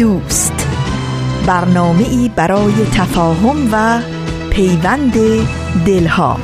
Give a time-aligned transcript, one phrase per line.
[0.00, 0.66] دوست.
[1.46, 4.00] برنامه ای برای تفاهم و
[4.50, 5.12] پیوند
[5.86, 6.40] دلها.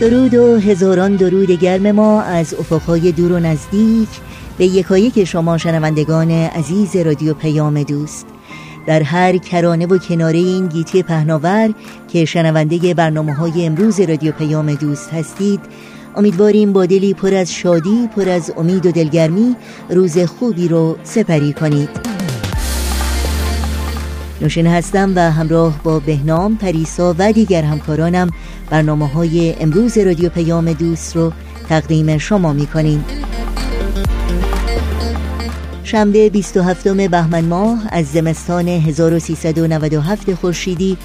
[0.00, 4.08] درود و هزاران درود گرم ما از افقهای دور و نزدیک.
[4.58, 8.37] به یکایک شما شنوندگان عزیز رادیو پیام دوست.
[8.88, 11.74] در هر کرانه و کناره این گیتی پهناور
[12.12, 15.60] که شنونده برنامه های امروز رادیو پیام دوست هستید
[16.16, 19.56] امیدواریم با دلی پر از شادی پر از امید و دلگرمی
[19.90, 21.88] روز خوبی رو سپری کنید.
[24.40, 28.30] نوشین هستم و همراه با بهنام پریسا و دیگر همکارانم
[28.70, 31.32] برنامه های امروز رادیو پیام دوست رو
[31.68, 33.04] تقدیم شما می کنیم
[35.90, 40.96] شنبه 27 بهمن ماه از زمستان 1397 خورشیدی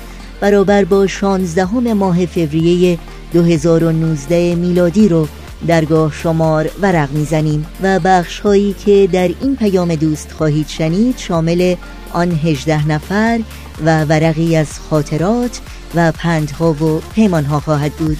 [0.41, 2.99] برابر با 16 ماه فوریه
[3.33, 5.27] 2019 میلادی رو
[5.67, 11.75] درگاه شمار ورق می‌زنیم و بخش هایی که در این پیام دوست خواهید شنید شامل
[12.13, 13.39] آن 18 نفر
[13.85, 15.61] و ورقی از خاطرات
[15.95, 18.17] و پندها و پیمانها خواهد بود.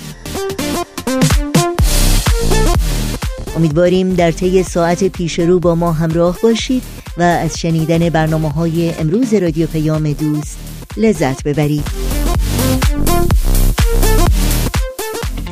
[3.55, 6.83] امیدواریم در طی ساعت پیش رو با ما همراه باشید
[7.17, 10.57] و از شنیدن برنامه های امروز رادیو پیام دوست
[10.97, 11.83] لذت ببرید.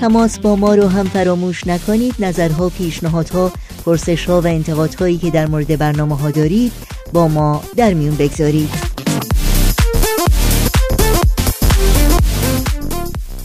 [0.01, 2.15] تماس با ما رو هم فراموش نکنید.
[2.19, 3.51] نظرها، پیشنهادها،
[3.85, 6.71] پرسشها و انتقادهایی که در مورد برنامه ها دارید
[7.13, 8.90] با ما در میون بگذارید.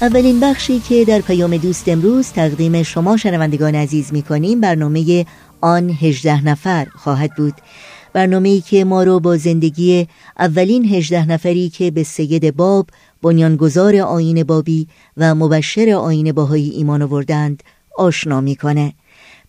[0.00, 5.26] اولین بخشی که در پیام دوست امروز تقدیم شما شنوندگان عزیز می کنیم برنامه
[5.60, 7.54] آن هجده نفر خواهد بود.
[8.12, 10.06] برنامه ای که ما رو با زندگی
[10.38, 12.90] اولین هجده نفری که به سید باب
[13.22, 17.62] بنیانگذار آین بابی و مبشر آین باهایی ایمان آوردند
[17.98, 18.92] آشنا می‌کنه.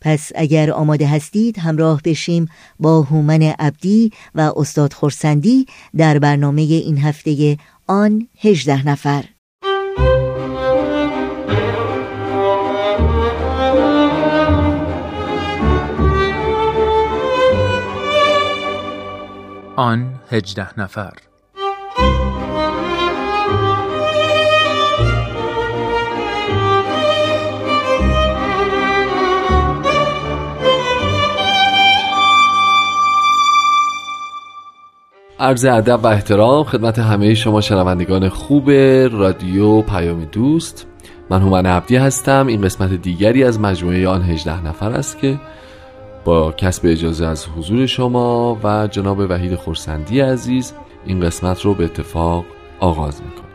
[0.02, 2.48] پس اگر آماده هستید همراه بشیم
[2.80, 5.66] با هومن عبدی و استاد خورسندی
[5.98, 7.58] در برنامه این هفته
[7.88, 9.24] آن هجده نفر.
[19.78, 21.14] آن هجده نفر.
[35.40, 38.70] عرض ادب و احترام خدمت همه شما شنوندگان خوب
[39.12, 40.88] رادیو پیام دوست.
[41.30, 42.48] من هومن عبدی هستم.
[42.48, 45.40] این قسمت دیگری از مجموعه آن هجده نفر است که
[46.28, 50.74] با کسب اجازه از حضور شما و جناب وحید خورسندی عزیز
[51.06, 52.46] این قسمت رو به اتفاق
[52.80, 53.47] آغاز می‌کنم.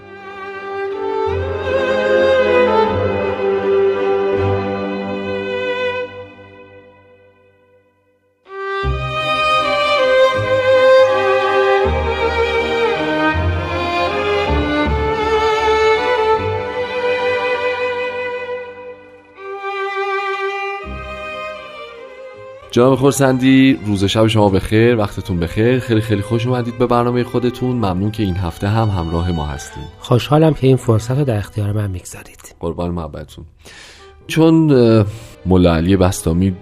[22.72, 25.78] جناب خورسندی روز شب شما بخیر وقتتون بخیر.
[25.78, 27.76] خیلی خیلی خوش اومدید به برنامه خودتون.
[27.76, 31.72] ممنون که این هفته هم همراه ما هستید خوشحالم که این فرصت رو در اختیار
[31.72, 32.54] من می‌گذارید.
[32.60, 33.44] قربان محبتتون
[34.26, 34.72] چون
[35.46, 36.56] ملا علی بستامی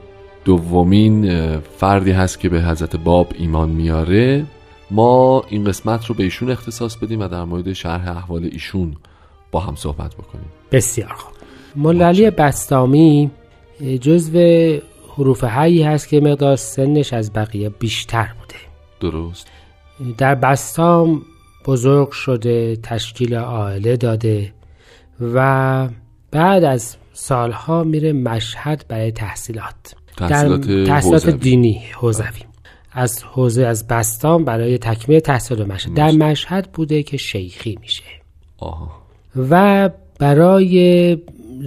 [0.45, 4.47] دومین فردی هست که به حضرت باب ایمان میاره
[4.91, 8.97] ما این قسمت رو به ایشون اختصاص بدیم و در مورد شرح احوال ایشون
[9.51, 10.47] با هم صحبت بکنیم.
[10.73, 11.35] بسیار خوب.
[11.77, 13.31] ملا علی بستامی
[14.01, 14.33] جزو
[15.21, 18.61] حروف هایی هست که مقدار سنش از بقیه بیشتر بوده.
[19.01, 19.47] درست.
[20.19, 21.23] در بستام
[21.67, 24.53] بزرگ شده تشکیل عائله داده
[25.21, 25.89] و
[26.31, 29.95] بعد از سالها میره مشهد برای تحصیلات.
[30.17, 32.41] تحصیلات, در تحصیلات دینی حوزوی.
[32.93, 35.95] از حوزه از بستان برای تکمیل تحصیل مشهد.
[35.95, 38.03] در مشهد بوده که شیخی میشه.
[38.59, 38.91] آها.
[39.51, 41.17] و برای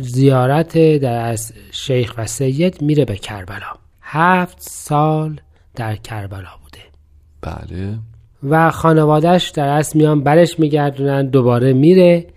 [0.02, 3.74] زیارت در از شیخ و سید میره به کربلا.
[4.02, 5.42] هفت سال
[5.76, 6.84] در کربلا بوده.
[7.42, 7.98] بله.
[8.44, 12.28] و خانوادهش در اصل میان برش میگردونن دوباره میره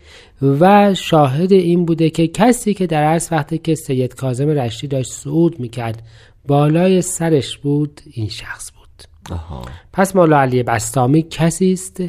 [0.43, 5.12] و شاهد این بوده که کسی که در اصل وقتی که سید کازم رشتی داشت
[5.12, 6.03] صعود می‌کرد
[6.47, 8.70] بالای سرش بود این شخص.
[8.70, 8.75] بود
[9.32, 9.62] آها.
[9.93, 12.02] پس مولا علی بستامی کسی است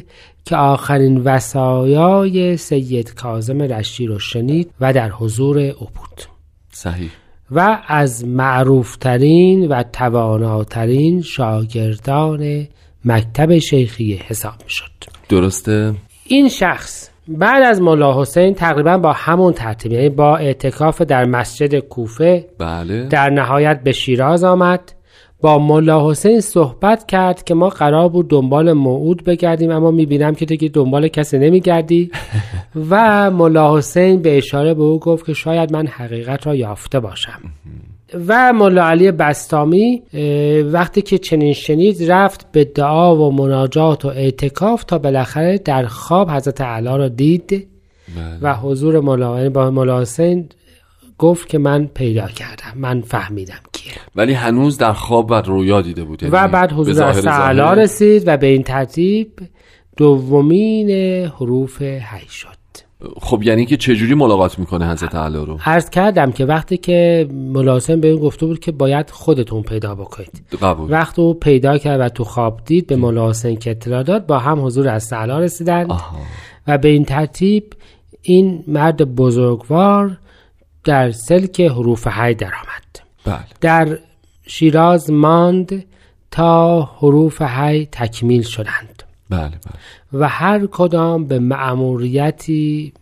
[0.44, 6.22] که آخرین وسایای سید کازم رشتی رو شنید و در حضور او بود.
[6.72, 7.10] صحیح.
[7.50, 12.66] و از معروفترین و تواناترین شاگردان
[13.04, 14.90] مکتب شیخی حساب شد
[15.28, 15.94] درسته؟
[16.24, 21.78] این شخص بعد از مولا حسین تقریبا با همون ترتیب یعنی با اعتکاف در مسجد
[21.78, 23.06] کوفه بله.
[23.06, 24.92] در نهایت به شیراز آمد
[25.40, 30.44] با ملا حسین صحبت کرد که ما قرار بود دنبال موعود بگردیم اما می‌بینم که
[30.44, 32.10] دیگه دنبال کسی نمیگردی.
[32.90, 37.40] و ملا حسین به اشاره به او گفت که شاید من حقیقت را یافته باشم.
[38.28, 40.02] و ملا علی بستامی
[40.72, 46.30] وقتی که چنین شنید رفت به دعا و مناجات و اعتکاف تا بالاخره در خواب
[46.30, 47.68] حضرت علا را دید.
[48.16, 48.38] بله.
[48.42, 50.48] و حضور مولا با مولا حسین
[51.18, 53.92] گفت که من پیدا کردم من فهمیدم کیه.
[54.16, 57.20] ولی هنوز در خواب و رویا دیده بود و یعنی بعد به حضور ظاهر از
[57.20, 57.40] ظاهر.
[57.40, 59.32] علا رسید و به این ترتیب
[59.96, 60.90] دومین
[61.26, 62.58] حروف هی شد.
[63.20, 68.00] خب یعنی که چجوری ملاقات می‌کنه حضرت علی رو؟ عرض کردم که وقتی که ملاسم
[68.00, 70.42] به این گفته بود که باید خودتون پیدا بکنید.
[70.62, 70.92] قبول.
[70.92, 74.64] وقتی او پیدا کرد و تو خواب دید به ملاسم که اطلاع داد با هم
[74.64, 76.16] حضور از علا رسیدند آها.
[76.66, 77.72] و به این ترتیب
[78.22, 80.18] این مرد بزرگوار
[80.84, 83.00] در سلک حروف هی درآمد.
[83.24, 83.44] بله.
[83.60, 83.98] در
[84.46, 85.84] شیراز ماند
[86.30, 89.02] تا حروف هی تکمیل شدند.
[89.30, 89.58] بله بله.
[90.12, 92.92] و هر کدام به معموریتی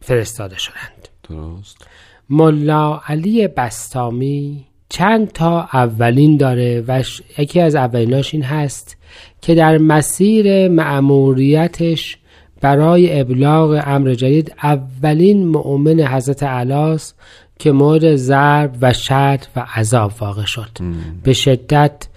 [0.00, 1.08] فرستاده شدند.
[1.28, 1.86] درست.
[2.30, 7.02] ملا علی بستامی چند تا اولین داره و
[7.38, 8.96] یکی از اولیناش این هست
[9.42, 12.18] که در مسیر معموریتش
[12.60, 17.14] برای ابلاغ امر جدید اولین مؤمن حضرت علاس
[17.58, 20.78] که مورد ضرب و شد و عذاب واقع شد.
[21.22, 22.08] به شدت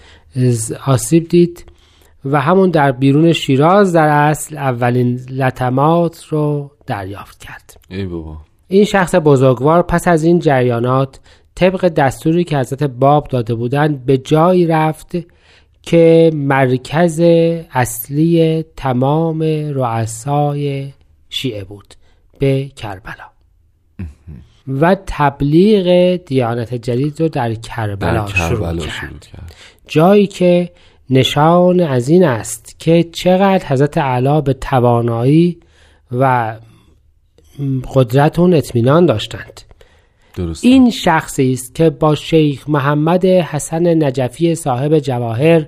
[0.85, 1.65] آسیب دید
[2.25, 7.77] و همون در بیرون شیراز در اصل اولین لطمات رو دریافت کرد.
[7.89, 8.37] ای بابا.
[8.67, 11.19] این شخص بزرگوار پس از این جریانات
[11.55, 15.15] طبق دستوری که حضرت باب داده بودند به جایی رفت
[15.83, 17.19] که مرکز
[17.71, 19.41] اصلی تمام
[19.73, 20.93] رؤسای
[21.29, 21.93] شیعه بود
[22.39, 23.33] به کربلا.
[24.67, 29.55] و تبلیغ دیانت جدید رو در کربلا, در شروع کربلا کرد شروع کرد.
[29.87, 30.71] جایی که
[31.09, 35.59] نشان از این است که چقدر حضرت علا به توانایی
[36.11, 36.55] و
[37.93, 39.61] قدرت اون اطمینان داشتند.
[40.35, 45.65] درست این شخصی است که با شیخ محمد حسن نجفی صاحب جواهر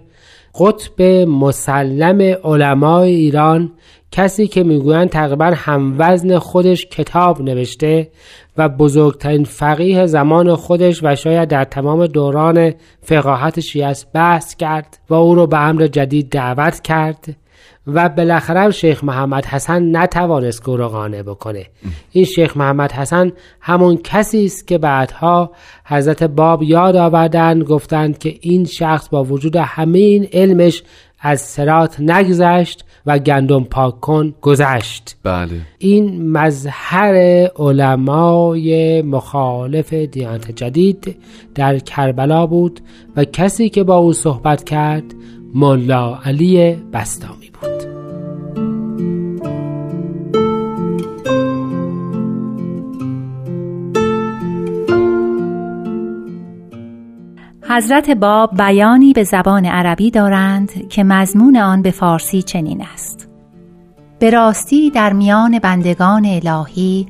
[0.59, 3.71] قطب مسلم علمای ایران
[4.11, 8.09] کسی که می‌گویند تقریبا هموزن خودش کتاب نوشته
[8.57, 15.13] و بزرگترین فقیه زمان خودش و شاید در تمام دوران فقاهت شیعه بحث کرد و
[15.13, 17.35] او رو به امر جدید دعوت کرد.
[17.87, 21.65] و بالاخره هم شیخ محمد حسن نتوانست او را قانع بکنه.
[22.11, 23.31] این شیخ محمد حسن
[23.61, 25.51] همون کسی است که بعدها
[25.85, 30.83] حضرت باب یاد آوردند گفتند که این شخص با وجود همه این علمش
[31.19, 35.17] از سرات نگذشت و گندم پاک کن گذشت.
[35.23, 35.61] بله.
[35.77, 37.15] این مظهر
[37.59, 41.15] علمای مخالف دیانت جدید
[41.55, 42.79] در کربلا بود
[43.15, 45.03] و کسی که با او صحبت کرد
[45.53, 47.44] ملا علی بستامی.
[57.69, 63.27] حضرت باب بیانی به زبان عربی دارند که مضمون آن به فارسی چنین است.
[64.19, 67.07] به راستی در میان بندگان الهی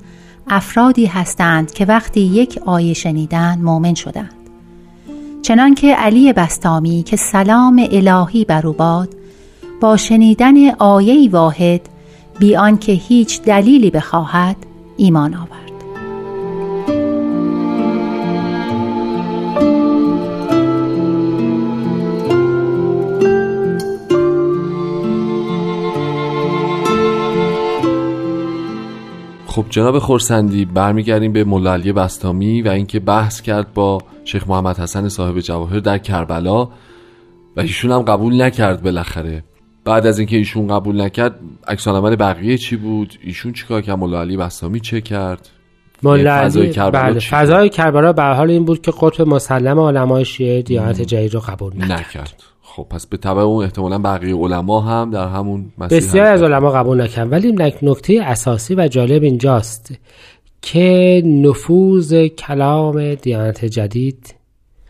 [0.47, 4.49] افرادی هستند که وقتی یک آیه شنیدند مؤمن شدند.
[5.41, 9.09] چنانکه علی بستامی که سلام الهی بر او باد
[9.81, 11.81] با شنیدن آیه واحد
[12.39, 14.55] بی آنکه هیچ دلیلی بخواهد
[14.97, 15.64] ایمان آورد.
[29.55, 34.79] خب جناب خورسندی برمیگردیم به مولا علی بستامی و اینکه بحث کرد با شیخ محمد
[34.79, 36.63] حسن صاحب جواهر در کربلا
[37.55, 39.43] و ایشون هم قبول نکرد بالاخره.
[39.85, 44.21] بعد از اینکه ایشون قبول نکرد عکس العمل بقیه چی بود؟ ایشون چیکار کرد؟ مولا
[44.21, 45.49] علی بستامی چه کرد؟
[46.03, 50.61] مولا فضای کربلا بله فضای کربلا به حال این بود که قطب مسلم علمای شیعه
[50.61, 51.91] دیانت جدید رو قبول نکرد.
[51.91, 52.43] نکرد.
[52.75, 56.71] خب پس به تبع اون احتمالا بقیه علما هم در همون مسیر بسیار از علما
[56.71, 57.29] قبول نکردن.
[57.29, 59.93] ولی نک- نکته اساسی و جالب اینجاست
[60.61, 64.35] که نفوذ کلام دیانت جدید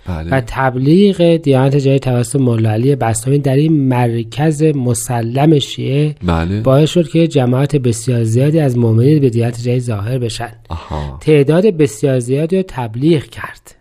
[0.07, 0.31] بله.
[0.31, 6.61] و تبلیغ دیانت جدید توسط مولا علی بستامی در این مرکز مسلم شیعه بله.
[6.61, 10.51] باعث شد که جماعت بسیار زیادی از مؤمنین به دیانت جدید ظاهر بشن.
[10.69, 11.17] آها.
[11.21, 13.75] تعداد بسیار زیادی رو تبلیغ کرد.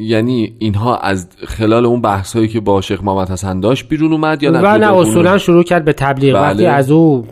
[0.00, 4.42] یعنی اینها از خلال اون بحث هایی که با شیخ محمد حسن داشت بیرون اومد
[4.42, 6.34] یا نه؟ و نه اصولا شروع کرد به تبلیغ.
[6.34, 6.42] بله.
[6.42, 7.26] وقتی از او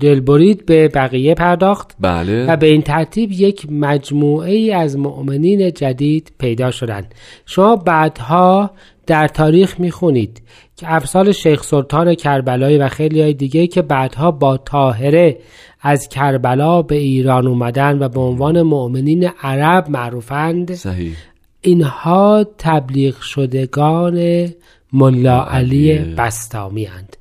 [0.00, 2.46] دل برید به بقیه پرداخت بله.
[2.46, 7.14] و به این ترتیب یک مجموعه ای از مؤمنین جدید پیدا شدند.
[7.46, 8.70] شما بعدها
[9.06, 10.42] در تاریخ می‌خونید
[10.76, 15.38] که امثال شیخ سلطان کربلایی و خیلی های دیگه که بعدها با طاهره
[15.80, 20.74] از کربلا به ایران اومدن و به عنوان مؤمنین عرب معروفند.
[20.74, 21.16] صحیح.
[21.62, 24.48] اینها تبلیغ شدگان
[24.92, 25.98] ملا علی.
[25.98, 27.16] بستامی هند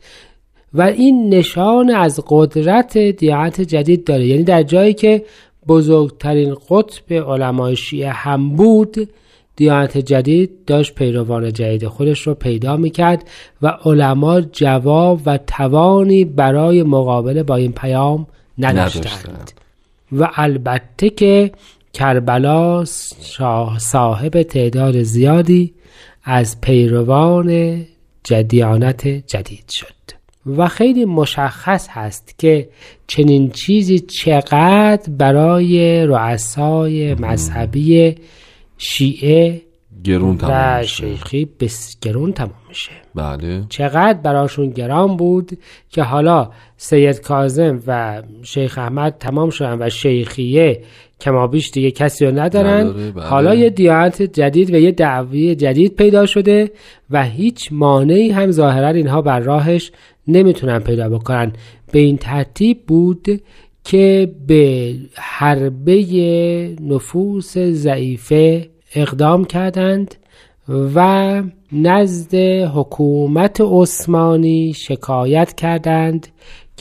[0.74, 5.26] و این نشان از قدرت دیانت جدید داره یعنی در جایی که
[5.68, 9.10] بزرگترین قطب علمای شیعه هم بود
[9.56, 13.30] دیانت جدید داشت پیروان جدید خودش رو پیدا می‌کرد
[13.62, 19.52] و علما جواب و توانی برای مقابله با این پیام نداشتند نداشتند.
[20.12, 21.52] و البته که
[21.94, 22.86] کربلا
[23.22, 25.74] شاه- صاحب تعداد زیادی
[26.24, 27.82] از پیروان
[28.24, 30.22] جدیانت جدید شد.
[30.46, 32.70] و خیلی مشخص هست که
[33.08, 38.16] چنین چیزی چقدر برای رؤسای مذهبی
[38.78, 39.62] شیعه
[40.04, 40.84] گرون تمام و.
[40.84, 42.92] شیخی بس گرون تمام میشه.
[43.16, 43.64] بله.
[43.70, 45.58] چقدر براشون گرام بود
[45.90, 50.84] که حالا سید کازم و شیخ احمد تمام شدن و شیخیه
[51.22, 53.24] کمابیش دیگه کسی رو ندارن بله.
[53.24, 56.72] حالا یه دیانت جدید و یه دعوی جدید پیدا شده
[57.10, 59.92] و هیچ مانعی هم ظاهرا اینها بر راهش
[60.28, 61.54] نمی‌تونن پیدا بکنن
[61.92, 63.42] به این ترتیب بود
[63.84, 65.96] که به حربه
[66.82, 70.16] نفوس ضعیفه اقدام کردند
[70.96, 72.36] و نزد
[72.76, 76.28] حکومت عثمانی شکایت کردند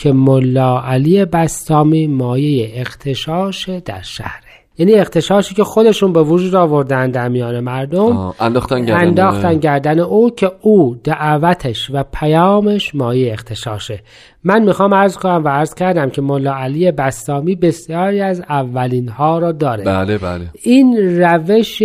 [0.01, 4.51] که ملا علی بستامی مایه اختشاش در شهره.
[4.79, 9.99] یعنی اختشاشی که خودشون به وجود آوردن در میان مردم آه، انداختن گردن انداختن گردن
[9.99, 14.01] او که او دعوتش و پیامش مایه اختشاشه.
[14.45, 19.39] من می‌خوام عرض کنم و عرض کردم که ملا علی بستامی بسیاری از اولین ها
[19.39, 19.85] را داره.
[19.85, 20.47] بله بله.
[20.63, 21.83] این روش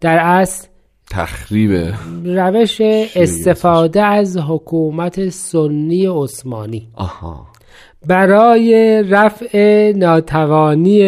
[0.00, 0.68] در اصل
[1.12, 2.80] تخریب روش
[3.16, 6.88] استفاده از حکومت سنی عثمانی.
[6.94, 7.46] آها.
[8.06, 11.02] برای رفع ناتوانی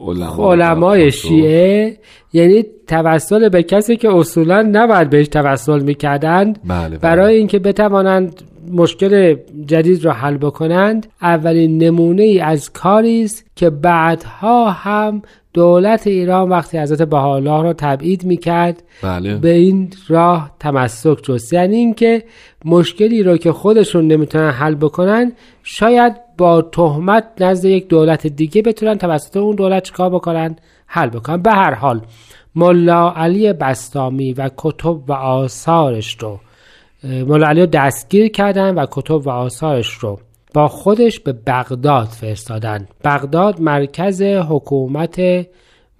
[0.00, 1.96] علما علمای شیعه
[2.32, 6.98] یعنی توسل به کسی که اصولا نباید بهش توسل می‌کردند بله، بله.
[6.98, 8.42] برای اینکه بتوانند
[8.72, 16.06] مشکل جدید را حل بکنند اولین نمونه ای از کاری است که بعدها هم دولت
[16.06, 19.36] ایران وقتی حضرت بهاءالله را تبعید می‌کرد بله.
[19.36, 21.52] به این راه تمسک جست.
[21.52, 22.24] یعنی اینکه
[22.64, 28.98] مشکلی رو که خودشون نمی‌تونن حل بکنن شاید با تهمت نزد یک دولت دیگه بتونن
[28.98, 31.42] توسط اون دولت چیکار بکنن؟ حل بکنن.
[31.42, 32.00] به هر حال
[32.54, 36.40] ملا علی بستامی و کتب و آثارش رو
[37.04, 40.20] ملا علی رو دستگیر کردن و کتب و آثارش رو
[40.54, 42.88] با خودش به بغداد فرستادن.
[43.04, 45.20] بغداد مرکز حکومت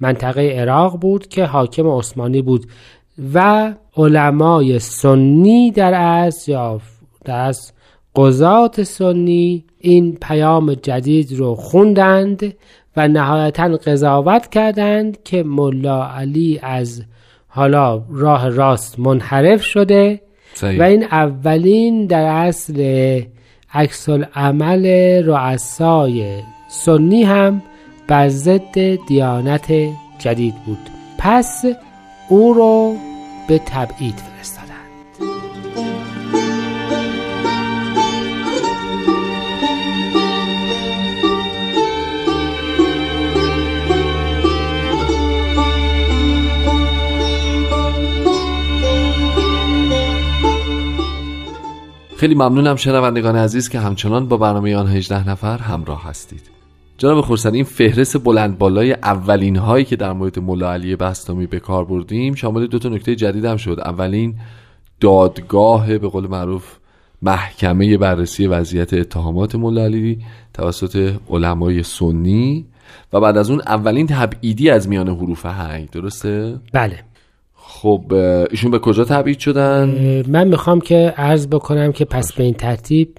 [0.00, 2.66] منطقه عراق بود که حاکم عثمانی بود
[3.34, 6.80] و علمای سنی در از یا
[7.24, 7.72] در از
[8.16, 12.54] قضات سنی این پیام جدید رو خوندند
[12.96, 17.02] و نهایتا قضاوت کردند که ملا علی از
[17.48, 20.20] حالا راه راست منحرف شده
[20.62, 23.20] و این اولین در اصل
[23.74, 24.86] عکس عمل
[25.26, 27.62] رؤسای سنی هم
[28.06, 29.72] بر ضد دیانت
[30.18, 30.90] جدید بود.
[31.18, 31.64] پس
[32.28, 32.96] او رو
[33.48, 34.27] به تبعید
[52.18, 56.42] خیلی ممنونم شنوندگان عزیز که همچنان با برنامه آن 18 نفر همراه هستید.
[56.98, 61.60] جناب خورسن این فهرست بلند بالای اولین هایی که در مورد ملا علی بستامی به
[61.60, 63.80] کار بردیم شامل دو تا نکته جدید هم شد.
[63.84, 64.34] اولین
[65.00, 66.76] دادگاه به قول معروف
[67.22, 70.18] محکمه بررسی وضعیت اتهامات ملا علی
[70.54, 72.66] توسط علمای سنی
[73.12, 77.04] و بعد از اون اولین تبعیدی از میان حروف هنگ درسته؟ بله.
[77.70, 78.12] خب
[78.50, 79.88] ایشون به کجا تبعید شدن؟
[80.28, 83.18] من می‌خوام که عرض بکنم که پس به این ترتیب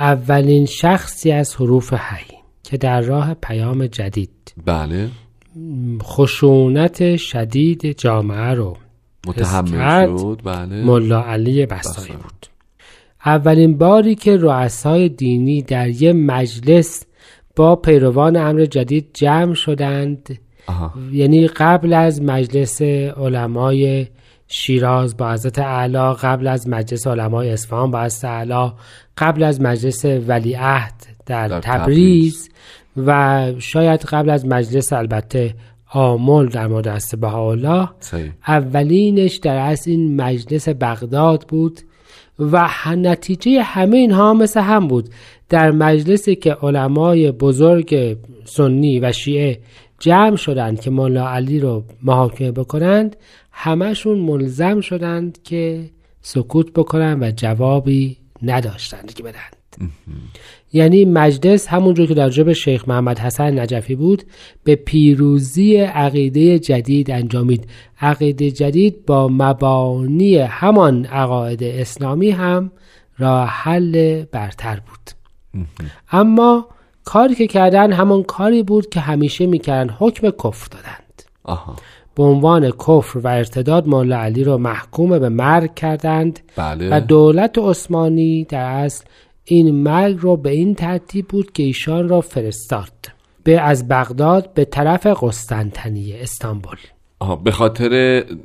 [0.00, 4.54] اولین شخصی از حروف هی که در راه پیام جدید.
[4.64, 5.08] بله.
[6.02, 8.76] خشونت شدید جامعه رو
[9.26, 10.84] متحمل شد بله.
[10.84, 12.46] ملا علی بستایی بود.
[13.26, 17.04] اولین باری که رؤسای دینی در یه مجلس
[17.56, 20.38] با پیروان امر جدید جمع شدند
[21.12, 24.06] یعنی قبل از مجلس علمای
[24.48, 28.72] شیراز با حضرت اعلی قبل از مجلس علمای اصفهان با حضرت اعلی
[29.18, 32.50] قبل از مجلس ولیعهد در, در تبریز
[32.96, 35.54] و شاید قبل از مجلس البته
[35.92, 37.88] آمل در مورد است بهاءالله.
[38.48, 41.80] اولینش در اصل این مجلس بغداد بود
[42.38, 45.08] و نتیجه همه اینها مثل هم بود.
[45.48, 49.58] در مجلسی که علمای بزرگ سنی و شیعه
[49.98, 53.16] جمع شدند که مولا علی رو محاکمه بکنند
[53.52, 55.90] همشون ملزم شدند که
[56.22, 59.56] سکوت بکنند و جوابی نداشتند که بدند
[60.72, 64.22] یعنی مجلس همونجور که در جب شیخ محمد حسن نجفی بود
[64.64, 67.68] به پیروزی عقیده جدید انجامید.
[68.00, 72.70] عقیده جدید با مبانی همان عقاید اسلامی هم
[73.18, 75.10] راه حل برتر بود.
[76.12, 76.68] اما
[77.06, 81.76] کاری که کردن همون کاری بود که همیشه می‌کردن حکم کفر دادند آها.
[82.14, 86.96] به عنوان کفر و ارتداد مولا علی رو محکوم به مرگ کردند بله.
[86.96, 89.04] و دولت عثمانی در اصل
[89.44, 92.92] این مرگ رو به این ترتیب بود که ایشان را فرستاد
[93.44, 96.78] به از بغداد به طرف قسطنطنیه استانبول
[97.20, 97.92] آها به خاطر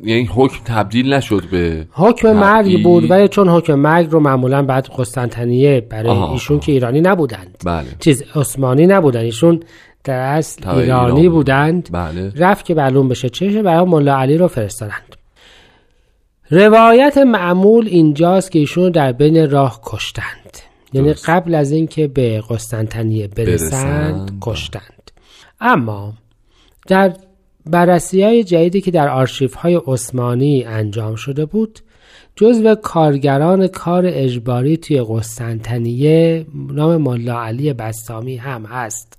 [0.03, 4.88] یعنی حکم تبدیل نشد به حکم مرگ بود ولی چون حکم مرگ رو معمولا بعد
[4.97, 6.34] قسطنطنیه برای آها.
[6.34, 7.88] ایشون که ایرانی نبودند بله.
[7.99, 9.60] چیز عثمانی نبودن ایشون
[10.03, 12.34] در اصل ایرانی ایران بودند بله.
[12.36, 15.15] رفت که معلوم بشه چه برای ملا علی رو فرستادند
[16.51, 20.57] روایت معمول اینجاست که ایشون در بین راه کشتند
[20.93, 24.38] یعنی قبل از اینکه به قسطنطنیه برسند, برسند.
[24.41, 25.12] کشتند
[25.62, 26.13] اما
[26.88, 27.13] در
[27.65, 31.80] بررسی های جدیدی که در آرشیف های عثمانی انجام شده بود
[32.36, 39.17] جزو کارگران کار اجباری توی قسطنطنیه نام ملا علی بستامی هم هست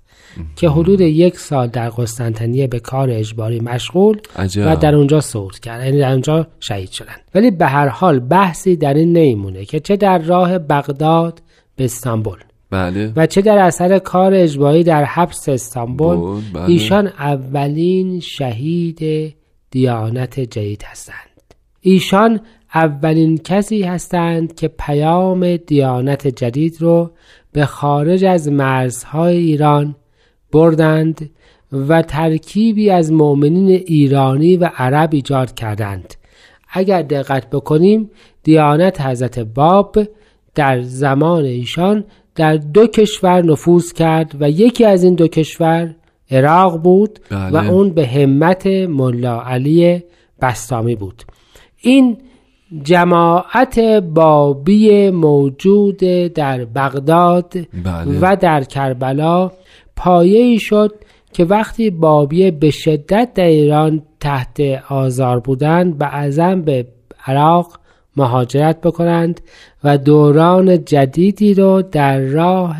[0.55, 4.17] که حدود یک سال در قسطنطنیه به کار اجباری مشغول
[4.55, 8.75] و در اونجا صعود کرد یعنی در اونجا شهید شدند ولی به هر حال بحثی
[8.75, 11.41] در این نیمونه که چه در راه بغداد
[11.75, 12.37] به استانبول.
[12.73, 13.13] بله.
[13.15, 16.69] و چه در اثر کار اجباری در حبس استانبول بله.
[16.69, 19.33] ایشان اولین شهید
[19.71, 22.39] دیانت جدید هستند ایشان
[22.73, 27.11] اولین کسی هستند که پیام دیانت جدید رو
[27.51, 29.95] به خارج از مرزهای ایران
[30.51, 31.29] بردند
[31.71, 36.13] و ترکیبی از مؤمنین ایرانی و عرب ایجاد کردند
[36.69, 38.11] اگر دقت بکنیم
[38.43, 39.97] دیانت حضرت باب
[40.55, 42.03] در زمان ایشان
[42.35, 45.95] در دو کشور نفوذ کرد و یکی از این دو کشور
[46.31, 47.49] عراق بود بله.
[47.49, 50.03] و اون به همت ملا علی
[50.41, 51.23] بستامی بود
[51.81, 52.17] این
[52.83, 53.79] جماعت
[54.13, 55.97] بابی موجود
[56.35, 58.19] در بغداد بله.
[58.21, 59.51] و در کربلا
[59.95, 60.91] پایه ای شد
[61.33, 66.87] که وقتی بابی به شدت در ایران تحت آزار بودند به ازم به
[67.25, 67.79] عراق
[68.17, 69.41] مهاجرت بکنند
[69.83, 72.77] و دوران جدیدی رو در راه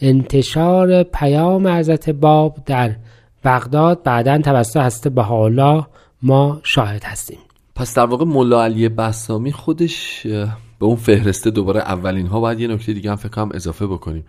[0.00, 2.96] انتشار پیام حضرت باب در
[3.44, 5.86] بغداد بعدا توسط حضرت بهاءالله
[6.22, 7.38] ما شاهد هستیم.
[7.74, 12.68] پس در واقع ملا علی بسامی خودش به اون فهرسته دوباره اولین ها باید یه
[12.68, 14.24] نکته دیگه هم فکر اضافه بکنیم.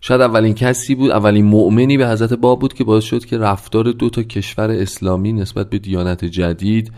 [0.00, 3.92] شاید اولین کسی بود اولین مؤمنی به حضرت باب بود که باعث شد که رفتار
[3.92, 6.92] دو تا کشور اسلامی نسبت به دیانت جدید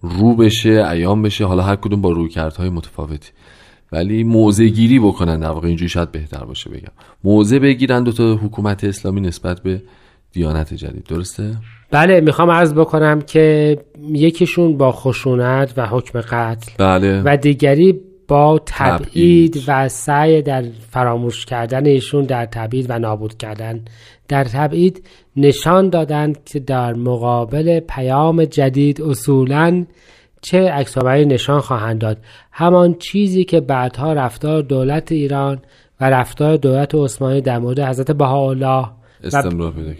[0.00, 3.30] رو بشه ایام بشه حالا هر کدوم با رویکردهای متفاوتی.
[3.92, 6.92] ولی موضع گیری بکنن در واقع اینجوری شاید بهتر باشه بگم.
[7.24, 9.82] موضع بگیرن دو تا حکومت اسلامی نسبت به
[10.32, 11.04] دیانت جدید.
[11.04, 11.56] درسته؟
[11.90, 13.78] بله می‌خوام عرض بکنم که
[14.12, 17.22] یکیشون با خشونت و حکم قتل بله.
[17.24, 19.64] و دیگری با تبعید تبعید.
[19.66, 23.84] و سعی در فراموش کردن ایشون در تبعید و نابود کردن.
[24.28, 25.04] در تبعید
[25.38, 29.86] نشان دادند که در مقابل پیام جدید اصولا
[30.40, 32.18] چه عکس‌العملی نشان خواهند داد
[32.52, 35.58] همان چیزی که بعدها رفتار دولت ایران
[36.00, 38.86] و رفتار دولت عثمانی در مورد حضرت بهاءالله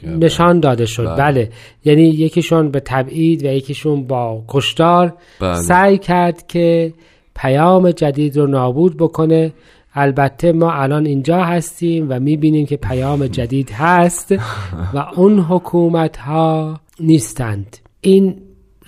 [0.04, 1.16] نشان داده شد بله.
[1.16, 1.50] بله,
[1.84, 5.54] یعنی یکیشون به تبعید و یکیشون با کشتار بله.
[5.54, 6.92] سعی کرد که
[7.36, 9.52] پیام جدید رو نابود بکنه
[9.94, 14.32] البته ما الان اینجا هستیم و می‌بینیم که پیام جدید هست
[14.94, 17.76] و اون حکومت ها نیستند.
[18.00, 18.36] این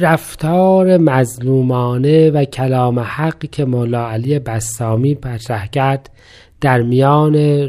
[0.01, 6.11] رفتار مظلومانه و کلام حقی که مولا علی بسامی مطرح کرد
[6.61, 7.67] در میان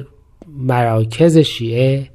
[0.58, 2.08] مراکز شیعه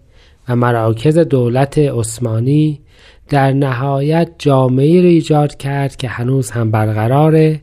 [0.49, 2.81] و مراکز دولت عثمانی
[3.29, 7.61] در نهایت جامعه را ایجاد کرد که هنوز هم برقراره.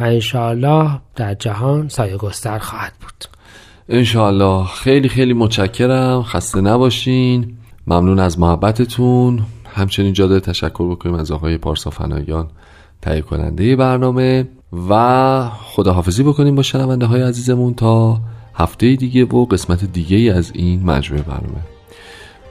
[0.00, 3.24] و انشاءالله در جهان سایه گستر خواهد بود.
[3.88, 4.66] انشاءالله.
[4.66, 6.22] خیلی خیلی متشکرم.
[6.22, 7.56] خسته نباشین.
[7.86, 9.42] ممنون از محبتتون.
[9.74, 12.48] همچنین جا داره تشکر بکنیم از آقای پارسا فنایان
[13.02, 14.48] تهیه کننده برنامه.
[14.90, 18.20] و خداحافظی بکنیم با شنونده های عزیزمون تا
[18.54, 21.60] هفته دیگه و قسمت دیگه از این مجموعه برنامه.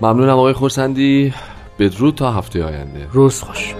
[0.01, 1.33] ممنونم آقای خورسندی.
[1.79, 3.07] بدرود تا هفته آینده.
[3.11, 3.75] روز خوش.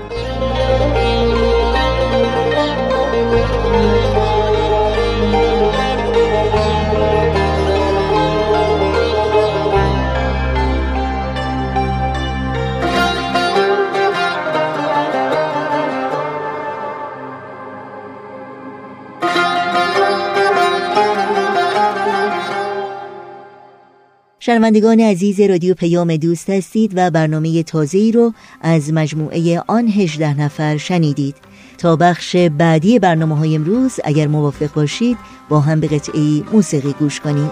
[24.49, 30.77] شنوندگان عزیز رادیو پیام دوست هستید و برنامه تازه‌ای رو از مجموعه آن 18 نفر
[30.77, 31.35] شنیدید.
[31.77, 35.17] تا بخش بعدی برنامه های امروز اگر موافق باشید
[35.49, 37.51] با هم به قطعه موسیقی گوش کنیم.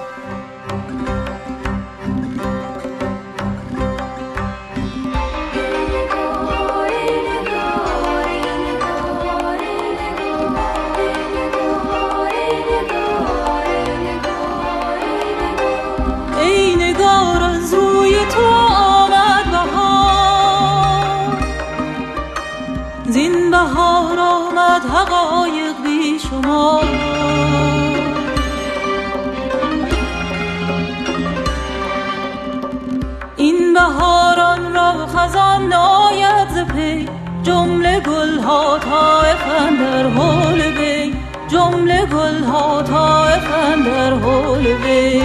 [38.84, 41.14] ها طایفن در حول وی
[41.48, 45.22] جمله گل ها طایفن در حول وی.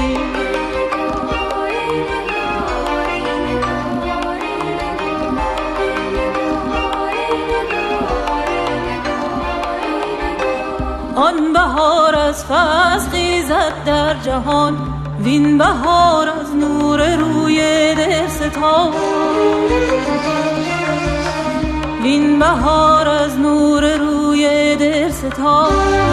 [11.17, 14.77] آن بهار از فصل زد در جهان
[15.21, 16.55] وین بهار از
[25.35, 26.12] 痛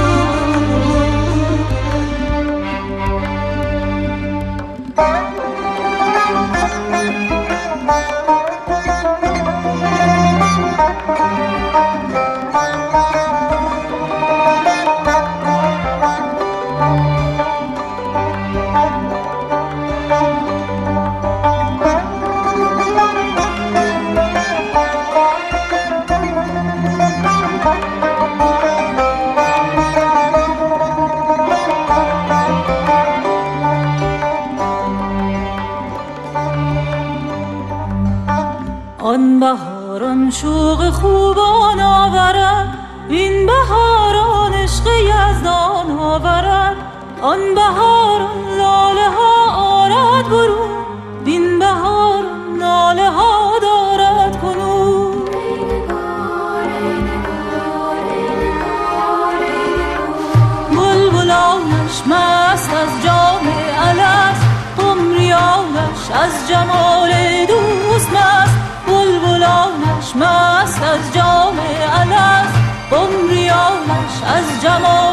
[72.91, 75.08] الست قمریانش از جمال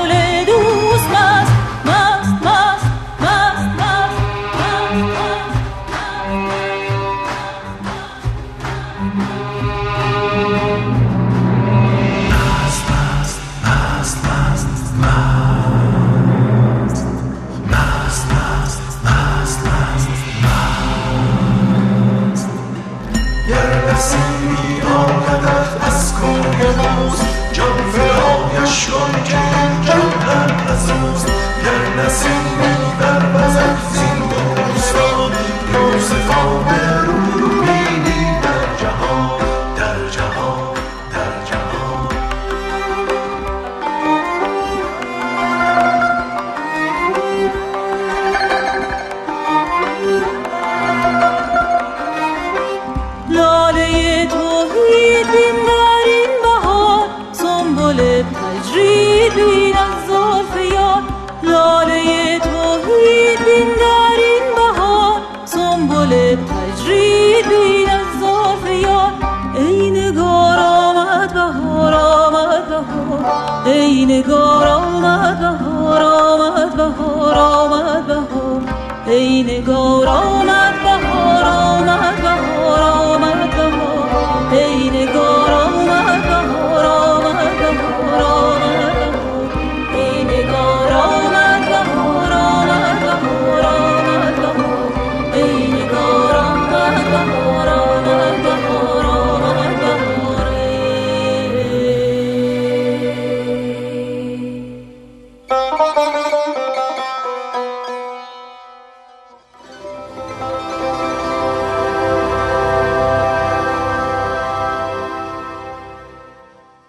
[30.87, 31.27] نسوز
[31.65, 32.45] گر نسیم
[33.01, 35.33] در بزن زین دوستان
[35.75, 36.69] یوسفان
[37.07, 37.66] رو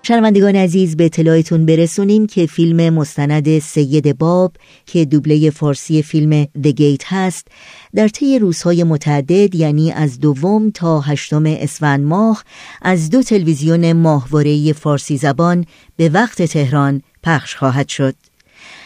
[0.08, 4.54] شنوندگان عزیز به اطلاعتون برسونیم که فیلم مستند سید باب
[4.86, 7.48] که دوبله فارسی فیلم The Gate هست
[7.96, 12.44] در طی روزهای متعدد یعنی از دوم تا هشتم اسفند ماه
[12.82, 15.66] از دو تلویزیون ماهواره فارسی زبان
[15.98, 18.16] به وقت تهران پخش خواهد شد.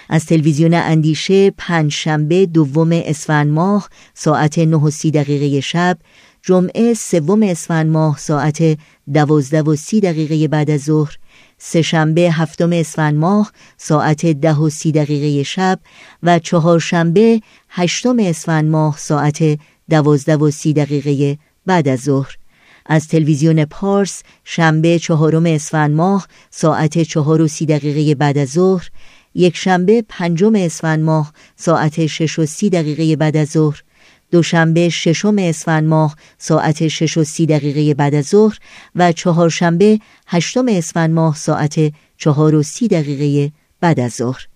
[0.10, 5.98] از تلویزیون اندیشه پنج شنبه دوم اسفند ماه ساعت 9 و دقیقه شب
[6.44, 8.78] جمعه سوم اسفند ماه ساعت
[9.14, 11.18] دوازده و سی دقیقه بعد از ظهر
[11.58, 15.80] سهشنبه هفتم اسفند ماه ساعت ده و سی دقیقه شب
[16.24, 22.38] و چهارشنبه هشتم اسفند ماه ساعت دوازده و سی دقیقه بعد از ظهر.
[22.86, 28.90] از تلویزیون پارس شنبه چهارم اسفند ماه ساعت چهار و سی دقیقه بعد از ظهر
[29.36, 33.84] یک شنبه پنجم اسفند ماه ساعت شش و سی دقیقه بعد از ظهر
[34.32, 38.58] دوشنبه ششم اسفند ماه ساعت شش و سی دقیقه بعد از ظهر
[38.96, 44.48] و چهارشنبه هشتم اسفند ماه ساعت چهار و سی دقیقه بعد از ظهر.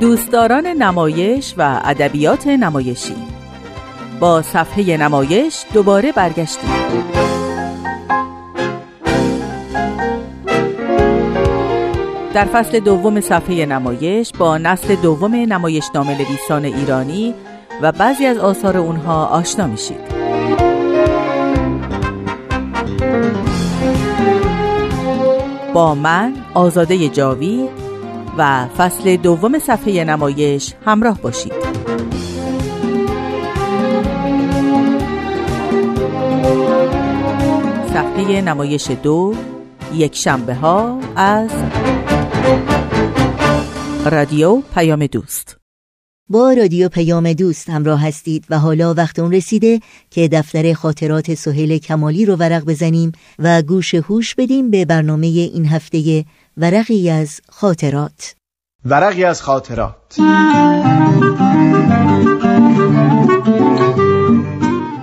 [0.00, 3.14] دوستداران نمایش و ادبیات نمایشی.
[4.20, 6.70] با صفحه نمایش دوباره برگشتیم
[12.34, 17.34] در فصل دوم صفحه نمایش با نسل دوم نمایشنامه نویسان ایرانی
[17.82, 20.00] و بعضی از آثار اونها آشنا میشید.
[25.74, 27.68] با من آزاده جاوی
[28.38, 31.52] و فصل دوم صفحه نمایش همراه باشید.
[37.92, 39.34] صفحه نمایش دو
[39.94, 41.50] یک شنبه ها از
[44.04, 45.56] رادیو پیام دوست.
[46.28, 51.78] با رادیو پیام دوست همراه هستید و حالا وقت اون رسیده که دفتر خاطرات سهیل
[51.78, 56.24] کمالی رو ورق بزنیم و گوش هوش بدیم به برنامه این هفته
[56.56, 58.34] ورقی از خاطرات.
[58.84, 60.18] ورقی از خاطرات.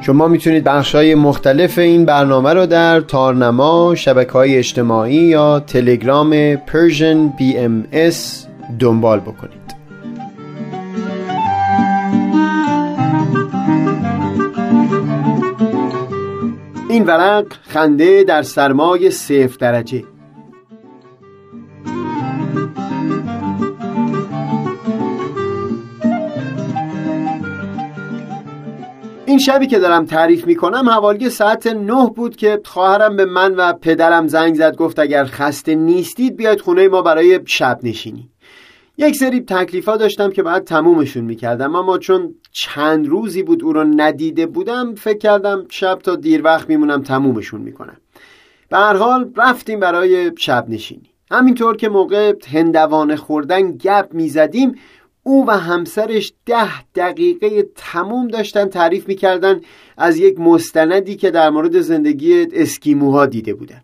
[0.09, 6.55] شما می‌تونید بخش های مختلف این برنامه رو در تارنما، شبکه های اجتماعی یا تلگرام
[6.55, 8.15] Persian BMS
[8.79, 9.75] دنبال بکنید.
[16.89, 20.03] این ورق خنده در سرمای صفر درجه.
[29.29, 33.73] این شبی که دارم تعریف می‌کنم حوالی ساعت نه بود که خواهرم به من و
[33.73, 38.29] پدرم زنگ زد گفت اگر خسته نیستید بیاید خونه ما برای شب نشینی.
[38.97, 43.83] یک سری تکلیفا داشتم که باید تمومشون می‌کردم اما چون چند روزی بود او رو
[43.83, 47.97] ندیده بودم فکر کردم شب تا دیر وقت میمونم تمومشون می‌کنم.
[48.69, 51.09] به هر حال رفتیم برای شب نشینی.
[51.31, 54.75] همینطور که موقع هندوانه خوردن گپ می‌زدیم
[55.29, 59.61] او و همسرش ده دقیقه تموم داشتن تعریف می‌کردن
[59.97, 63.81] از یک مستندی که در مورد زندگی اسکیموها دیده بودن.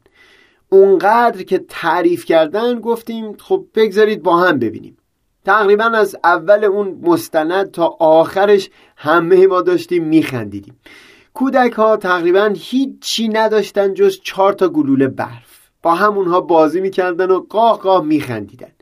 [0.69, 4.97] اونقدر که تعریف کردن گفتیم خب بگذارید با هم ببینیم.
[5.45, 10.79] تقریبا از اول اون مستند تا آخرش همه ما داشتیم میخندیدیم.
[11.33, 15.69] کودک ها تقریبا هیچی نداشتن جز چهار تا گلوله برف.
[15.81, 18.74] با همونها بازی می‌کردن و قاه قاه میخندیدن.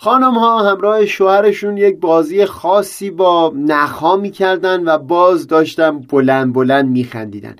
[0.00, 6.88] خانم ها همراه شوهرشون یک بازی خاصی با نخها می‌کردن و باز داشتن بلند بلند
[6.88, 7.56] میخندیدن.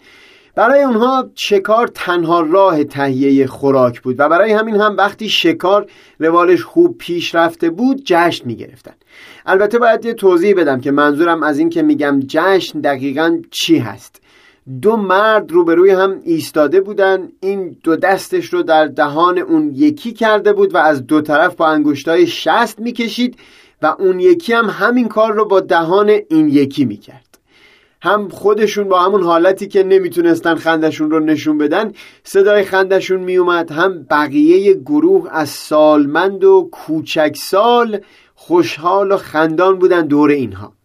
[0.55, 5.87] برای اونها شکار تنها راه تهیه خوراک بود و برای همین هم وقتی شکار
[6.19, 8.95] روالش خوب پیش رفته بود جشن می‌گرفتن.
[9.47, 14.23] البته باید یه توضیح بدم که منظورم از این که میگم جشن دقیقا چی هست.
[14.83, 17.29] دو مرد روبروی هم ایستاده بودن.
[17.41, 21.67] این دو دستش رو در دهان اون یکی کرده بود و از دو طرف با
[21.67, 23.39] انگشتای شست می‌کشید
[23.83, 27.39] و اون یکی هم همین کار رو با دهان این یکی می‌کرد.
[28.03, 31.93] هم خودشون با همون حالتی که نمی‌تونستن خندشون رو نشون بدن
[32.25, 38.01] صدای خندشون میومد هم بقیه گروه از سالمند و کوچک سال
[38.35, 40.78] خوشحال و خندان بودن دور اینها.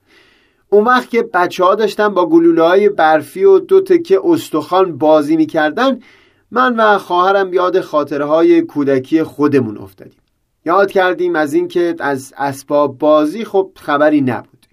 [0.73, 5.35] اون وقت که بچه ها داشتن با گلوله های برفی و دو تکه استخوان بازی
[5.35, 5.99] می‌کردن
[6.51, 10.19] من و خواهرم یاد خاطره های کودکی خودمون افتادیم.
[10.65, 14.65] یاد کردیم از اینکه از اسباب بازی خب خبری نبود.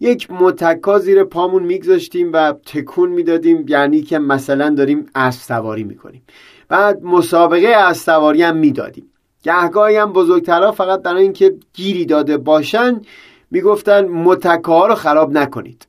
[0.00, 6.22] یک متکا زیر پامون میگذاشتیم و تکون می‌دادیم یعنی که مثلا داریم اسب سواری می‌کنیم.
[6.68, 9.10] بعد مسابقه اسب سواری هم می‌دادیم.
[9.42, 13.00] گهگاهی هم بزرگترها فقط برای اینکه گیری داده باشن
[13.50, 15.86] می‌گفتن متکا رو خراب نکنید.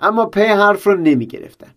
[0.00, 1.74] اما پی حرف رو نمی‌گرفتن.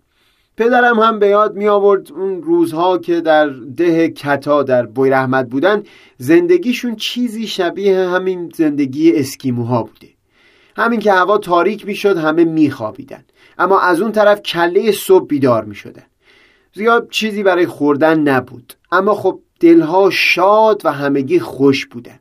[0.57, 5.83] پدرم هم به یاد می آورد اون روزها که در ده کتا در رحمت بودن
[6.17, 10.07] زندگیشون چیزی شبیه همین زندگی اسکیموها بوده.
[10.77, 13.23] همین که هوا تاریک می شد همه می خوابیدن.
[13.57, 16.03] اما از اون طرف کله صبح بیدار می شدن
[16.73, 18.73] زیاد چیزی برای خوردن نبود.
[18.91, 22.19] اما خب دلها شاد و همگی خوش بودن.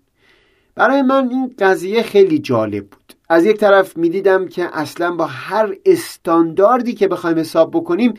[0.75, 3.01] برای من این قضیه خیلی جالب بود.
[3.32, 8.14] از یک طرف می‌دیدم که اصلا با هر استانداردی که بخوایم حساب بکنیم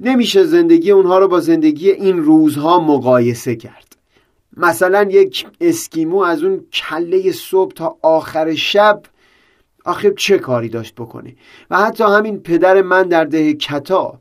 [0.00, 3.96] نمیشه زندگی اونها رو با زندگی این روزها مقایسه کرد.
[4.56, 9.02] مثلا یک اسکیمو از اون کله صبح تا آخر شب
[9.84, 11.34] آخه چه کاری داشت بکنه؟
[11.70, 14.18] و حتی همین پدر من در ده کتا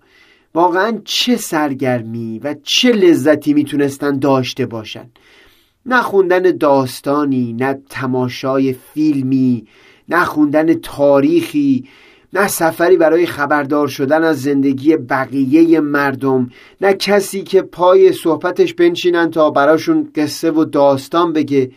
[0.56, 5.10] واقعا چه سرگرمی و چه لذتی می‌تونستن داشته باشن؟
[5.86, 9.68] نه خوندن داستانی نه تماشای فیلمی
[10.12, 11.86] نه خوندن تاریخی
[12.34, 16.50] نه سفری برای خبردار شدن از زندگی بقیه مردم
[16.82, 21.72] نه کسی که پای صحبتش بنشینن تا براشون قصه و داستان بگه.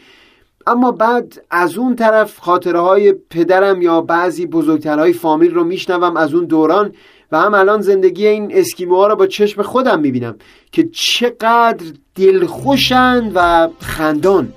[0.66, 6.34] اما بعد از اون طرف خاطره های پدرم یا بعضی بزرگترهای فامیل رو میشنوم از
[6.34, 6.92] اون دوران
[7.32, 10.36] و هم الان زندگی این اسکیموها رو با چشم خودم می‌بینم
[10.72, 14.48] که چقدر دلخوشند و خندان.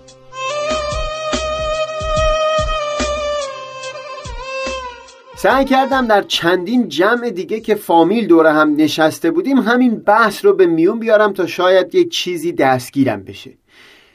[5.39, 10.53] سعی کردم در چندین جمع دیگه که فامیل دوره هم نشسته بودیم همین بحث رو
[10.53, 13.51] به میون بیارم تا شاید یک چیزی دستگیرم بشه.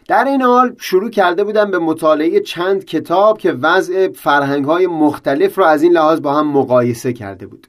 [0.08, 5.58] در این حال شروع کرده بودم به مطالعه چند کتاب که وضع فرهنگ های مختلف
[5.58, 7.66] رو از این لحاظ با هم مقایسه کرده بود.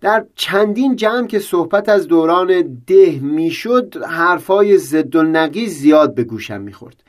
[0.00, 6.60] در چندین جمع که صحبت از دوران ده می‌شد حرفای ضد و زیاد به گوشم
[6.60, 7.02] می‌خورد.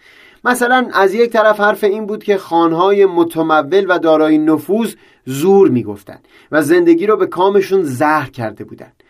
[0.43, 4.93] مثلا از یک طرف حرف این بود که خانهای متمول و دارای نفوذ
[5.25, 9.03] زور می‌گفتند و زندگی رو به کامشون زهر کرده بودند.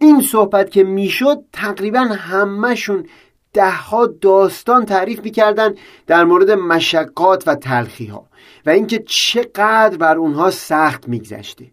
[0.00, 3.06] این صحبت که می‌شد تقریبا همهشون
[3.52, 5.74] دهها داستان تعریف می‌کردن
[6.06, 8.26] در مورد مشقات و تلخی ها
[8.66, 11.66] و اینکه چقدر بر اونها سخت میگذشته.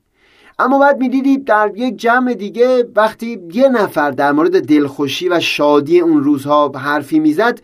[0.59, 5.99] اما بعد می‌دیدید در یک جمع دیگه وقتی یه نفر در مورد دلخوشی و شادی
[5.99, 7.59] اون روزها حرفی می‌زد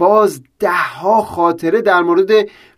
[0.00, 2.30] باز دهها خاطره در مورد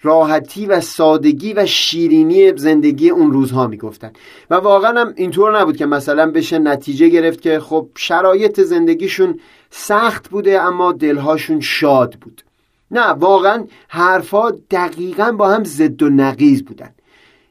[0.02, 4.12] راحتی و سادگی و شیرینی زندگی اون روزها می‌گفتن.
[4.50, 10.28] و واقعا هم اینطور نبود که مثلا بشه نتیجه گرفت که خب شرایط زندگیشون سخت
[10.28, 12.42] بوده اما دلهاشون شاد بود.
[12.90, 16.90] نه واقعا حرفها دقیقا با هم زد و نقیز بودن.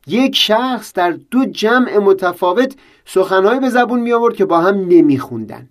[0.07, 5.69] یک شخص در دو جمع متفاوت سخنهایی به زبون می آورد که با هم نمیخوندن.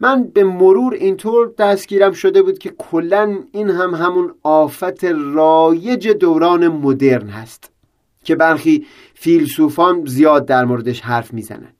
[0.00, 6.68] من به مرور اینطور دستگیرم شده بود که کلا این هم همون آفت رایج دوران
[6.68, 7.70] مدرن هست
[8.24, 11.72] که برخی فیلسوفان زیاد در موردش حرف می‌زنن.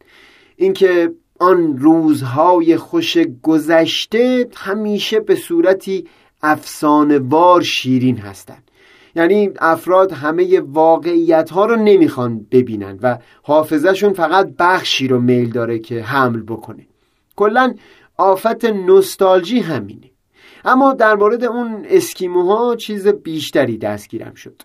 [0.57, 6.07] اینکه آن روزهای خوش گذشته همیشه به صورتی
[6.43, 8.71] افسانه وار شیرین هستند.
[9.17, 15.79] یعنی افراد همه واقعیت ها رو نمی‌خوان ببینن و حافظشون فقط بخشی رو میل داره
[15.79, 16.87] که حمل بکنه.
[17.37, 17.75] کلا
[18.19, 20.11] آفت نوستالژی همینه.
[20.65, 24.63] اما در مورد اون اسکیموها چیز بیشتری دستگیرم شد.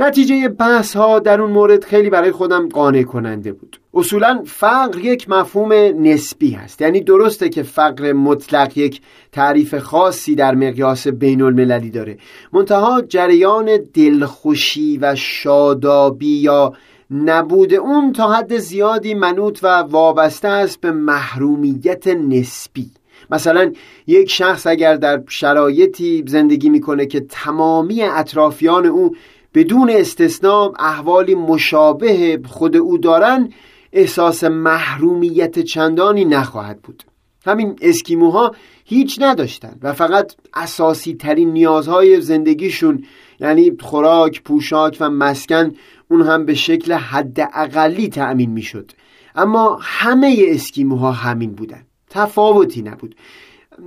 [0.00, 3.80] نتیجه بحث ها در اون مورد خیلی برای خودم قانع کننده بود.
[3.94, 6.82] اصولا فقر یک مفهوم نسبی هست.
[6.82, 9.00] یعنی درسته که فقر مطلق یک
[9.32, 12.18] تعریف خاصی در مقیاس بین المللی داره.
[12.52, 16.72] منتها جریان دلخوشی و شادابی یا
[17.10, 22.90] نبود اون تا حد زیادی منوط و وابسته است به محرومیت نسبی.
[23.30, 23.72] مثلا
[24.06, 29.16] یک شخص اگر در شرایطی زندگی می‌کنه که تمامی اطرافیان او
[29.54, 33.52] بدون استثناء احوالی مشابه خود او دارن
[33.92, 37.02] احساس محرومیت چندانی نخواهد بود.
[37.46, 38.54] همین اسکیموها
[38.84, 43.04] هیچ نداشتند و فقط اساسی ترین نیازهای زندگیشون
[43.40, 45.72] یعنی خوراک، پوشاک و مسکن
[46.10, 48.92] اون هم به شکل حد اقلی تأمین می شد
[49.34, 51.82] اما همه اسکیموها همین بودن.
[52.10, 53.14] تفاوتی نبود.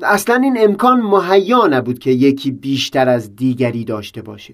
[0.03, 4.53] اصلا این امکان مهیا نبود که یکی بیشتر از دیگری داشته باشه.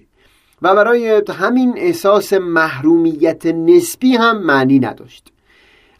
[0.62, 5.32] و برای همین احساس محرومیت نسبی هم معنی نداشت.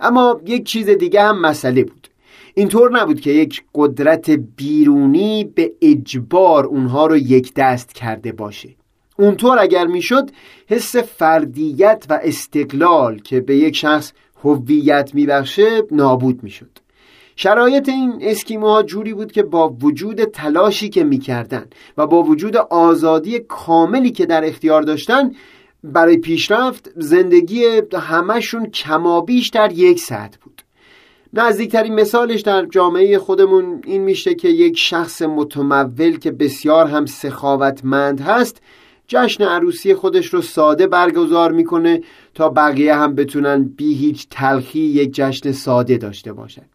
[0.01, 2.09] اما یک چیز دیگه هم مسئله بود.
[2.55, 8.78] اینطور نبود که یک قدرت بیرونی به اجبار اونها رو یک دست کرده باشه.
[9.19, 10.31] اونطور اگر می‌شد
[10.67, 14.13] حس فردیت و استقلال که به یک شخص
[14.45, 16.71] هویت میبخشه نابود می‌شد.
[17.37, 21.65] شرایط این اسکیموها جوری بود که با وجود تلاشی که می‌کردن
[21.99, 25.31] و با وجود آزادی کاملی که در اختیار داشتن
[25.85, 27.65] برای پیشرفت زندگی
[27.95, 30.63] همشون کمابیش در یک سطح بود.
[31.33, 38.21] نزدیکترین مثالش در جامعه خودمون این میشه که یک شخص متمول که بسیار هم سخاوتمند
[38.21, 38.63] هست
[39.09, 42.01] جشن عروسی خودش رو ساده برگزار می‌کنه
[42.35, 46.71] تا بقیه هم بتونن بی هیچ تلخی یک جشن ساده داشته باشند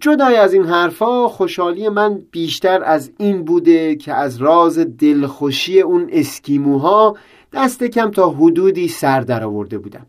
[0.00, 6.08] جدای از این حرفا خوشحالی من بیشتر از این بوده که از راز دلخوشی اون
[6.12, 7.16] اسکیموها
[7.52, 10.06] دست کم تا حدودی سر در آورده بودم.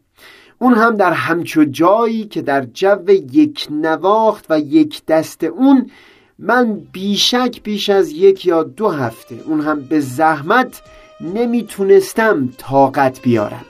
[0.60, 5.90] اون هم در همچو جایی که در جو یک نواخت و یک دست اون
[6.40, 10.82] من بیشک بیش از یک یا دو هفته اون هم به زحمت
[11.24, 13.66] نمی‌تونستم طاقت بیارم.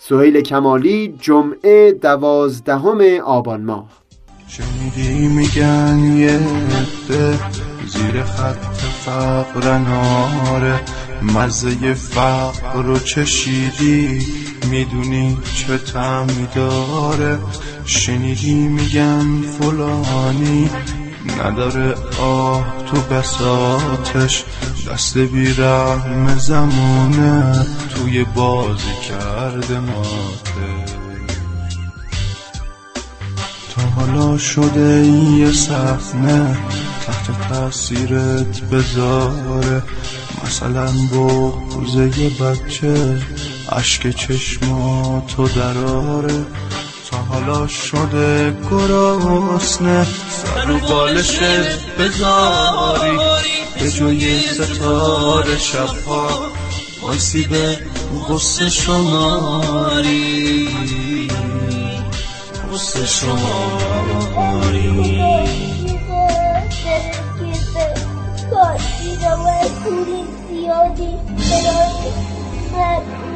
[0.00, 3.88] سهیل کمالی جمعه دوازدهم آبان ماه.
[4.48, 6.38] شنیدی میگن یه
[7.86, 8.74] زیر خط
[9.04, 10.80] فقر ناره.
[11.22, 14.26] مزه فقر رو چشیدی
[14.70, 17.38] می‌دونی چه تعمی داره.
[17.84, 20.70] شنیدی میگن فلانی
[21.30, 24.44] نداره آه تو بساتش
[24.90, 30.98] دست بی رحم زمونه توی بازی کرده ماته.
[33.74, 36.56] تا حالا شده یه صحنه
[37.06, 39.82] تحت تاثیرت بذاره.
[40.44, 43.22] مثلا بغزه یه بچه
[43.72, 46.44] عشق چشماتو دراره.
[47.28, 51.38] حالا شده گراسنه سر رو بالش
[51.98, 53.18] بذاری
[53.80, 56.28] به جوی ستاره شبها.
[57.02, 57.78] وایسی به
[58.28, 60.68] غصه شماری
[62.72, 64.48] غصه شماری.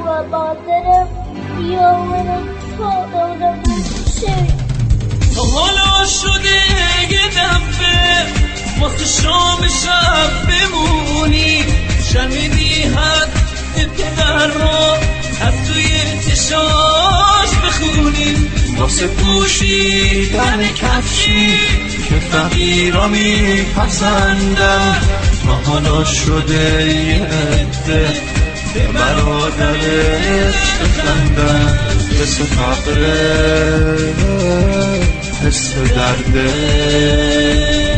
[0.06, 1.08] و باطرم
[1.56, 3.06] بیامنم تا
[8.82, 11.64] واسه شام شب بمونی
[12.12, 13.28] شنیدی حد
[13.76, 14.96] پدر رو
[15.40, 15.88] از توی
[16.26, 18.36] چشاش بخونی.
[18.78, 21.58] واسه پوشیدن کفشی
[22.08, 25.00] که فقیرا میپسندن
[25.46, 28.08] تا حالا شده یه عده
[28.74, 31.78] به برادرش بخندن.
[32.20, 33.98] حس فقره
[35.46, 37.91] حس درده.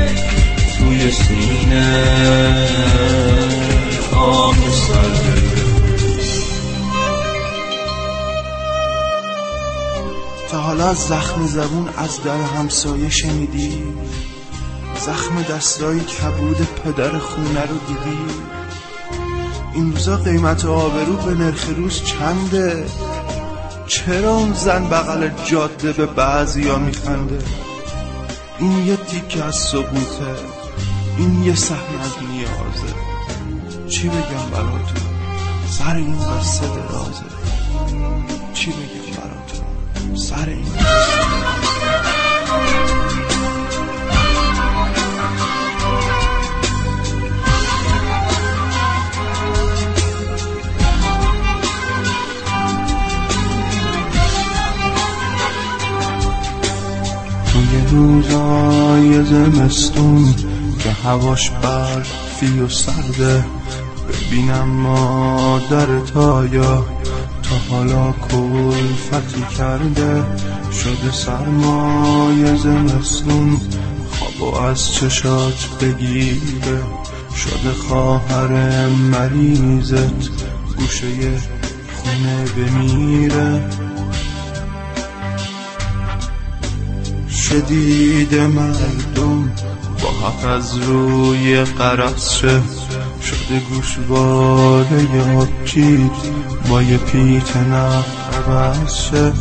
[10.51, 13.83] تا حالا زخم زبون از در همسایه شنیدی؟
[15.07, 18.19] زخم دستای کبود پدر خونه رو دیدی؟
[19.75, 22.87] این روزا قیمت آبرو به نرخ روز چنده؟
[23.87, 27.39] چرا اون زن بغل جاده به بعضی ها میخنده؟
[28.59, 30.54] این یه تیکه از ثبوته.
[31.19, 32.95] این یه صحنه از نیازه.
[33.89, 35.03] چی بگم براتون؟
[35.71, 37.25] سر این قصه درازه.
[38.55, 41.55] چی بگم براتون؟ سر این قصه
[57.91, 60.35] روزای زمستون
[61.05, 63.45] هواش برفی و سرده.
[64.09, 66.87] ببینم مادر تایا
[67.43, 70.25] تا حالا کلفتی کرده.
[70.73, 73.61] شده سرمای زمستون
[74.11, 76.83] خوابو از چشات بگیره.
[77.37, 80.29] شده خواهر مریضت
[80.79, 81.07] گوشه
[81.97, 83.63] خونه بمیره.
[87.29, 89.53] شدید مردم
[90.25, 92.63] حق از روی قرص شه.
[93.23, 95.07] شده گوشواره
[96.69, 99.33] با یه پیت عوض شه.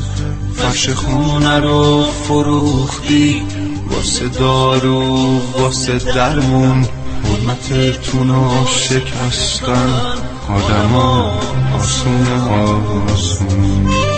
[0.56, 3.42] فرش خونه رو فروختی
[3.90, 6.88] واسه دارو واسه درمون.
[7.24, 9.94] حرمتتون رو شکستن
[10.50, 11.42] آدما
[11.76, 12.28] آسون
[13.08, 14.13] آسون.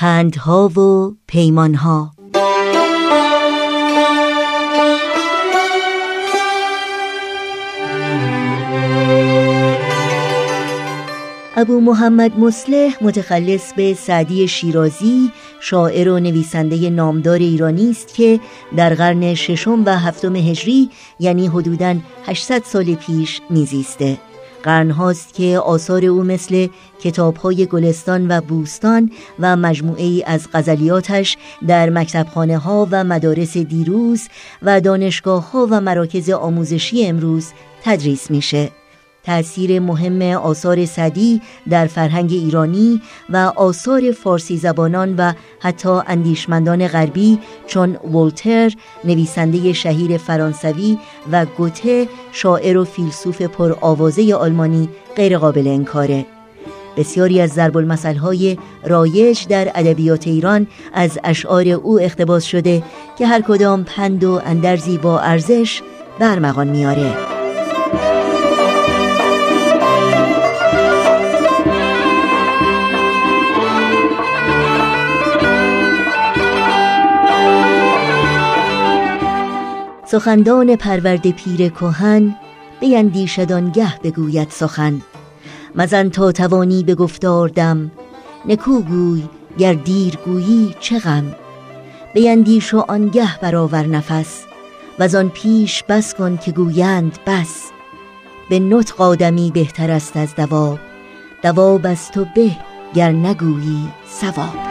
[0.00, 2.12] پندها و پیمانها.
[11.56, 15.30] ابو محمد مسلح متخلص به سعدی شیرازی
[15.60, 18.40] شاعر و نویسنده نامدار ایرانی است که
[18.76, 21.94] در قرن ششم و هفتم هجری یعنی حدوداً
[22.26, 24.29] 800 سال پیش میزیسته.
[24.62, 26.68] قرنهاست که آثار او مثل
[27.02, 31.36] کتابهای گلستان و بوستان و مجموعه ای از غزلیاتش
[31.68, 34.28] در مکتبخانه ها و مدارس دیروز
[34.62, 37.46] و دانشگاه ها و مراکز آموزشی امروز
[37.82, 38.79] تدریس میشه.
[39.24, 41.40] تأثیر مهم آثار صدی
[41.70, 43.00] در فرهنگ ایرانی
[43.30, 48.72] و آثار فارسی زبانان و حتی اندیشمندان غربی چون ولتر
[49.04, 50.98] نویسنده شهیر فرانسوی
[51.32, 56.26] و گوته شاعر و فیلسوف پرآوازه آلمانی غیرقابل انکاره.
[56.96, 62.82] بسیاری از ضرب های رایج در ادبیات ایران از اشعار او اقتباس شده
[63.18, 65.82] که هر کدام پند و اندرزی با ارزش
[66.18, 67.39] برمغان میاره
[80.10, 82.34] سخندان پرورد پیر کهن
[82.80, 85.02] بیندیشد آنگه بگوید سخن.
[85.74, 87.90] مزن تا توانی به گفتاردم
[88.48, 89.22] نکو گوی
[89.58, 91.34] گر دیر گویی چه غم.
[92.14, 94.44] بیندیش و آنگه برآور نفس
[94.98, 97.70] و آن پیش بس کن که گویند بس.
[98.50, 100.78] به نطق آدمی بهتر است از دواب
[101.42, 102.50] دواب از تو به
[102.94, 103.88] گر نگویی
[104.20, 104.69] ثواب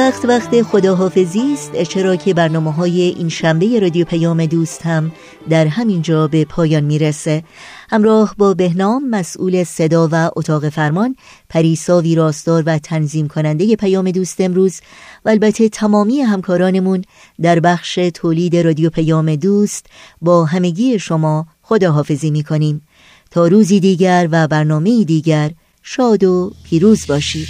[0.00, 5.12] وقت وقت خداحافظی است چرا که برنامه های این شنبه رادیو پیام دوست هم
[5.48, 7.44] در همین جا به پایان می‌رسه.
[7.90, 11.16] همراه با بهنام مسئول صدا و اتاق فرمان
[11.48, 14.80] پریسا ویراستار و تنظیم کننده پیام دوست امروز
[15.24, 17.02] و البته تمامی همکارانمون
[17.42, 19.86] در بخش تولید رادیو پیام دوست
[20.22, 22.82] با همگی شما خداحافظی می‌کنیم.
[23.30, 25.50] تا روزی دیگر و برنامه دیگر
[25.82, 27.48] شاد و پیروز باشید.